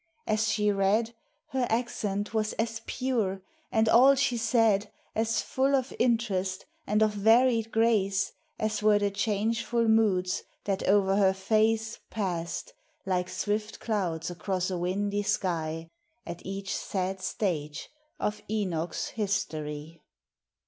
[0.25, 1.13] As she read,
[1.49, 7.11] Her accent was as pure, and all she said As full of interest and of
[7.13, 12.73] varied grace As were the changeful moods, that o'er her face Passed,
[13.05, 15.87] like swift clouds across a windy sky,
[16.25, 20.01] At each sad stage of Enoch's history.